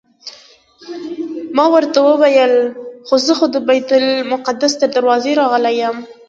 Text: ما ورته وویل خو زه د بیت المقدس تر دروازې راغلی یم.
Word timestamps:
ما 1.55 1.65
ورته 1.75 1.99
وویل 2.01 2.53
خو 3.07 3.15
زه 3.25 3.33
د 3.53 3.55
بیت 3.67 3.89
المقدس 3.99 4.73
تر 4.79 4.89
دروازې 4.95 5.31
راغلی 5.41 5.73
یم. 5.81 5.97